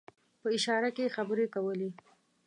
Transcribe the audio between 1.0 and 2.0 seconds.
خبرې کولې.